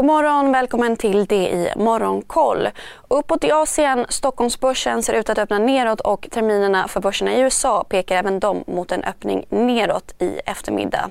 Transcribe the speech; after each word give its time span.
God 0.00 0.06
morgon, 0.06 0.52
välkommen 0.52 0.96
till 0.96 1.26
det 1.26 1.48
i 1.48 1.72
Morgonkoll. 1.76 2.68
Uppåt 3.08 3.44
i 3.44 3.52
Asien, 3.52 4.06
Stockholmsbörsen 4.08 5.02
ser 5.02 5.12
ut 5.12 5.30
att 5.30 5.38
öppna 5.38 5.58
neråt 5.58 6.00
och 6.00 6.28
terminerna 6.30 6.88
för 6.88 7.00
börserna 7.00 7.34
i 7.34 7.40
USA 7.40 7.84
pekar 7.84 8.16
även 8.16 8.40
de 8.40 8.64
mot 8.66 8.92
en 8.92 9.04
öppning 9.04 9.46
neråt 9.48 10.14
i 10.18 10.40
eftermiddag. 10.46 11.10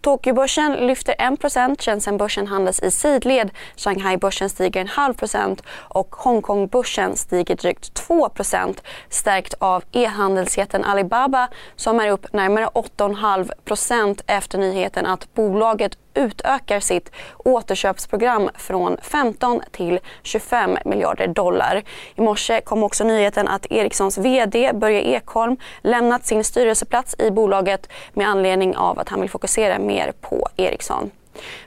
Tokyobörsen 0.00 0.72
lyfter 0.72 1.14
1 1.18 1.82
Shenzhenbörsen 1.82 2.46
handlas 2.46 2.80
i 2.82 2.90
sidled, 2.90 3.50
Shanghaibörsen 3.76 4.50
stiger 4.50 4.80
en 4.80 4.88
halv 4.88 5.14
procent 5.14 5.62
och 5.70 6.14
Hongkongbörsen 6.14 7.16
stiger 7.16 7.56
drygt 7.56 8.08
2% 8.08 8.80
stärkt 9.08 9.54
av 9.58 9.84
e-handelsjätten 9.92 10.84
Alibaba 10.84 11.48
som 11.76 12.00
är 12.00 12.10
upp 12.10 12.32
närmare 12.32 12.66
8,5% 12.66 14.22
efter 14.26 14.58
nyheten 14.58 15.06
att 15.06 15.34
bolaget 15.34 15.98
utökar 16.14 16.80
sitt 16.80 17.12
återköpsprogram 17.38 18.50
från 18.54 18.96
15 19.02 19.62
till 19.70 20.00
25 20.22 20.78
miljarder 20.84 21.26
dollar. 21.26 21.82
I 22.14 22.20
morse 22.20 22.60
kom 22.60 22.82
också 22.82 23.04
nyheten 23.04 23.48
att 23.48 23.66
Ericssons 23.70 24.18
VD 24.18 24.72
Börje 24.74 25.00
Ekholm 25.00 25.56
lämnat 25.82 26.26
sin 26.26 26.44
styrelseplats 26.44 27.16
i 27.18 27.30
bolaget 27.30 27.88
med 28.12 28.28
anledning 28.28 28.76
av 28.76 28.98
att 28.98 29.08
han 29.08 29.20
vill 29.20 29.30
fokusera 29.30 29.78
mer 29.78 30.12
på 30.20 30.48
Ericsson. 30.56 31.10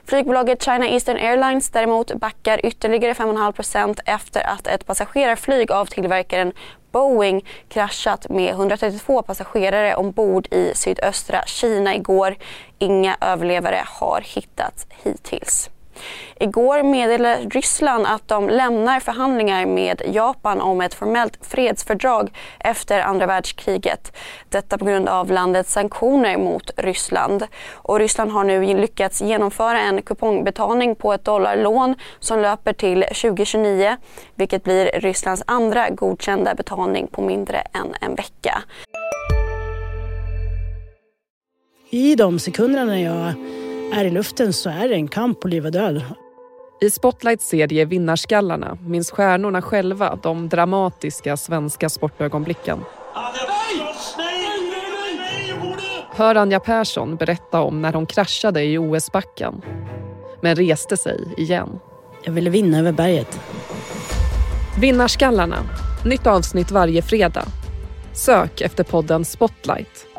Flygbolaget 0.04 0.64
China 0.64 0.88
Eastern 0.88 1.16
Airlines 1.16 1.70
däremot 1.70 2.14
backar 2.14 2.66
ytterligare 2.66 3.12
5,5% 3.12 3.98
efter 4.06 4.40
att 4.40 4.66
ett 4.66 4.86
passagerarflyg 4.86 5.72
av 5.72 5.86
tillverkaren 5.86 6.52
Boeing 6.94 7.44
kraschat 7.68 8.28
med 8.28 8.50
132 8.50 9.22
passagerare 9.22 9.96
ombord 9.96 10.46
i 10.50 10.72
sydöstra 10.74 11.42
Kina 11.46 11.94
igår. 11.94 12.36
Inga 12.78 13.16
överlevare 13.20 13.82
har 13.86 14.20
hittats 14.20 14.86
hittills. 15.02 15.70
Igår 16.44 16.82
meddelade 16.82 17.36
Ryssland 17.36 18.06
att 18.06 18.28
de 18.28 18.48
lämnar 18.48 19.00
förhandlingar 19.00 19.66
med 19.66 20.02
Japan 20.06 20.60
om 20.60 20.80
ett 20.80 20.94
formellt 20.94 21.38
fredsfördrag 21.46 22.30
efter 22.58 23.00
andra 23.00 23.26
världskriget. 23.26 24.16
Detta 24.48 24.78
på 24.78 24.84
grund 24.84 25.08
av 25.08 25.30
landets 25.30 25.72
sanktioner 25.72 26.38
mot 26.38 26.70
Ryssland. 26.76 27.46
Och 27.72 27.98
Ryssland 27.98 28.30
har 28.30 28.44
nu 28.44 28.74
lyckats 28.74 29.22
genomföra 29.22 29.80
en 29.80 30.02
kupongbetalning 30.02 30.94
på 30.94 31.12
ett 31.12 31.24
dollarlån 31.24 31.94
som 32.20 32.40
löper 32.40 32.72
till 32.72 33.02
2029 33.02 33.96
vilket 34.34 34.64
blir 34.64 35.00
Rysslands 35.00 35.42
andra 35.46 35.90
godkända 35.90 36.54
betalning 36.54 37.06
på 37.06 37.22
mindre 37.22 37.58
än 37.58 37.94
en 38.00 38.14
vecka. 38.14 38.62
I 41.90 42.14
de 42.14 42.38
sekunderna 42.38 42.84
när 42.84 43.04
jag 43.04 43.34
är 44.00 44.04
i 44.04 44.10
luften 44.10 44.52
så 44.52 44.70
är 44.70 44.88
det 44.88 44.94
en 44.94 45.08
kamp 45.08 45.40
på 45.40 45.48
liv 45.48 45.66
och 45.66 45.72
död. 45.72 46.02
I 46.80 46.90
Spotlights 46.90 47.48
serie 47.48 47.84
Vinnarskallarna 47.84 48.78
minns 48.86 49.10
stjärnorna 49.10 49.62
själva 49.62 50.18
de 50.22 50.48
dramatiska 50.48 51.36
svenska 51.36 51.88
sportögonblicken. 51.88 52.80
Hör 56.10 56.34
Anja 56.34 56.60
Persson 56.60 57.16
berätta 57.16 57.60
om 57.60 57.82
när 57.82 57.92
hon 57.92 58.06
kraschade 58.06 58.62
i 58.62 58.78
OS-backen 58.78 59.62
men 60.40 60.56
reste 60.56 60.96
sig 60.96 61.34
igen. 61.36 61.80
Jag 62.24 62.32
ville 62.32 62.50
vinna 62.50 62.78
över 62.78 62.92
berget. 62.92 63.40
Vinnarskallarna. 64.80 65.56
Nytt 66.04 66.26
avsnitt 66.26 66.70
varje 66.70 67.02
fredag. 67.02 67.44
Sök 68.12 68.60
efter 68.60 68.84
podden 68.84 69.24
Spotlight. 69.24 70.13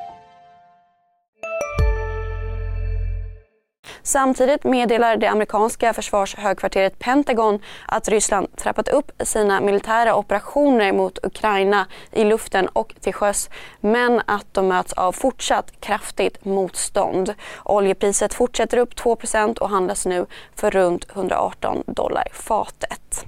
Samtidigt 4.08 4.64
meddelar 4.64 5.18
det 5.18 5.28
amerikanska 5.28 5.94
försvarshögkvarteret 5.94 7.00
Pentagon 7.00 7.60
att 7.88 8.08
Ryssland 8.08 8.56
trappat 8.56 8.88
upp 8.88 9.12
sina 9.20 9.62
militära 9.62 10.16
operationer 10.16 10.94
mot 10.94 11.26
Ukraina 11.26 11.88
i 12.12 12.24
luften 12.24 12.68
och 12.68 12.96
till 13.02 13.14
sjöss 13.14 13.50
men 13.80 14.22
att 14.26 14.46
de 14.52 14.68
möts 14.68 14.94
av 14.94 15.12
fortsatt 15.12 15.72
kraftigt 15.80 16.46
motstånd. 16.46 17.34
Oljepriset 17.64 18.34
fortsätter 18.34 18.78
upp 18.78 18.94
2% 18.94 19.58
och 19.58 19.70
handlas 19.70 20.06
nu 20.06 20.26
för 20.56 20.72
runt 20.72 21.06
118 21.16 21.84
dollar 21.88 22.28
fatet. 22.32 23.26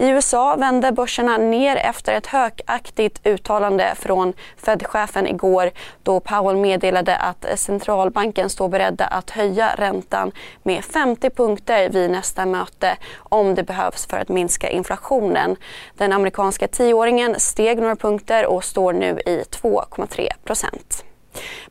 I 0.00 0.08
USA 0.08 0.56
vände 0.56 0.92
börserna 0.92 1.36
ner 1.36 1.76
efter 1.76 2.12
ett 2.12 2.26
hökaktigt 2.26 3.26
uttalande 3.26 3.92
från 3.96 4.32
Fed-chefen 4.56 5.26
igår 5.26 5.70
då 6.02 6.20
Powell 6.20 6.56
meddelade 6.56 7.16
att 7.16 7.46
centralbanken 7.58 8.50
står 8.50 8.68
beredda 8.68 9.06
att 9.06 9.30
höja 9.30 9.74
räntan 9.76 10.32
med 10.62 10.84
50 10.84 11.30
punkter 11.30 11.90
vid 11.90 12.10
nästa 12.10 12.46
möte 12.46 12.96
om 13.18 13.54
det 13.54 13.62
behövs 13.62 14.06
för 14.06 14.16
att 14.16 14.28
minska 14.28 14.70
inflationen. 14.70 15.56
Den 15.94 16.12
amerikanska 16.12 16.68
tioåringen 16.68 17.40
steg 17.40 17.78
några 17.78 17.96
punkter 17.96 18.46
och 18.46 18.64
står 18.64 18.92
nu 18.92 19.20
i 19.26 19.42
2,3 19.50 20.28
procent. 20.44 21.04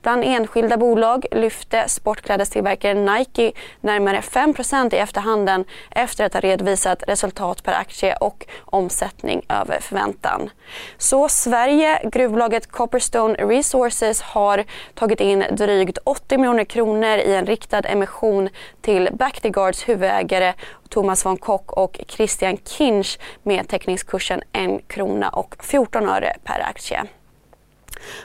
Bland 0.01 0.23
enskilda 0.23 0.77
bolag 0.77 1.25
lyfte 1.31 1.83
sportklädestillverkaren 1.87 3.05
Nike 3.05 3.51
närmare 3.81 4.19
5% 4.21 4.95
i 4.95 4.97
efterhanden 4.97 5.65
efter 5.91 6.25
att 6.25 6.33
ha 6.33 6.41
redovisat 6.41 7.03
resultat 7.07 7.63
per 7.63 7.73
aktie 7.73 8.15
och 8.15 8.45
omsättning 8.65 9.41
över 9.49 9.79
förväntan. 9.79 10.49
Så 10.97 11.29
Sverige, 11.29 12.09
gruvbolaget 12.11 12.71
Copperstone 12.71 13.33
Resources 13.33 14.21
har 14.21 14.63
tagit 14.93 15.21
in 15.21 15.45
drygt 15.51 15.97
80 16.03 16.37
miljoner 16.37 16.63
kronor 16.63 17.17
i 17.17 17.33
en 17.33 17.45
riktad 17.45 17.79
emission 17.79 18.49
till 18.81 19.09
Bactiguards 19.13 19.89
huvudägare 19.89 20.53
Thomas 20.89 21.25
von 21.25 21.37
Kock 21.37 21.71
och 21.71 21.99
Christian 22.07 22.57
Kinch 22.57 23.19
med 23.43 23.67
teckningskursen 23.67 24.41
1 24.53 24.87
krona 24.87 25.29
och 25.29 25.55
14 25.59 26.09
öre 26.09 26.35
per 26.43 26.59
aktie. 26.69 27.03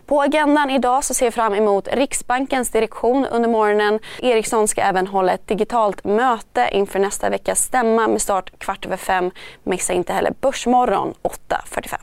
På 0.07 0.23
agendan 0.23 0.71
idag 0.71 1.05
så 1.05 1.15
ser 1.15 1.27
vi 1.27 1.31
fram 1.31 1.55
emot 1.55 1.89
Riksbankens 1.93 2.71
direktion 2.71 3.27
under 3.27 3.49
morgonen. 3.49 3.99
Ericsson 4.19 4.69
ska 4.69 4.81
även 4.81 5.07
hålla 5.07 5.33
ett 5.33 5.49
digitalt 5.49 6.05
möte 6.05 6.69
inför 6.73 6.99
nästa 6.99 7.31
veckas 7.31 7.59
stämma 7.59 8.09
med 8.09 8.23
start 8.23 8.59
kvart 8.59 8.87
över 8.87 8.97
fem. 8.97 9.31
Missa 9.63 9.93
inte 9.93 10.13
heller 10.13 10.35
Börsmorgon 10.41 11.15
8.45. 11.23 11.97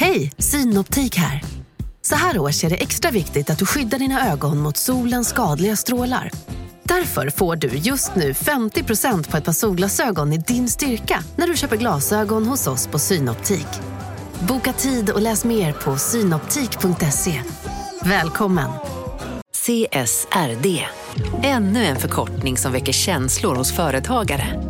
Hej, 0.00 0.32
Synoptik 0.38 1.16
här. 1.16 1.42
Så 2.02 2.14
här 2.14 2.38
års 2.38 2.64
är 2.64 2.70
det 2.70 2.76
extra 2.76 3.10
viktigt 3.10 3.50
att 3.50 3.58
du 3.58 3.66
skyddar 3.66 3.98
dina 3.98 4.32
ögon 4.32 4.58
mot 4.58 4.76
solens 4.76 5.28
skadliga 5.28 5.76
strålar. 5.76 6.30
Därför 6.90 7.30
får 7.30 7.56
du 7.56 7.68
just 7.68 8.14
nu 8.14 8.32
50% 8.32 9.30
på 9.30 9.36
ett 9.36 9.44
par 9.44 9.52
solglasögon 9.52 10.32
i 10.32 10.38
din 10.38 10.68
styrka 10.68 11.24
när 11.36 11.46
du 11.46 11.56
köper 11.56 11.76
glasögon 11.76 12.46
hos 12.46 12.66
oss 12.66 12.86
på 12.86 12.98
Synoptik. 12.98 13.66
Boka 14.48 14.72
tid 14.72 15.10
och 15.10 15.22
läs 15.22 15.44
mer 15.44 15.72
på 15.72 15.96
synoptik.se. 15.96 17.42
Välkommen! 18.04 18.70
CSRD, 19.52 20.86
ännu 21.42 21.84
en 21.84 21.96
förkortning 21.96 22.56
som 22.56 22.72
väcker 22.72 22.92
känslor 22.92 23.54
hos 23.54 23.72
företagare. 23.72 24.69